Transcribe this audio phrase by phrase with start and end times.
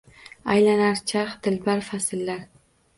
[0.53, 2.47] Аylanar charx, dilbar fasllar